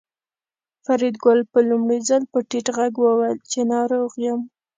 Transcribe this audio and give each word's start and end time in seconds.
فریدګل 0.85 1.39
په 1.51 1.59
لومړي 1.69 1.99
ځل 2.09 2.23
په 2.31 2.39
ټیټ 2.49 2.67
غږ 2.77 2.93
وویل 3.05 3.37
چې 3.51 3.59
ناروغ 3.73 4.11
یم 4.25 4.41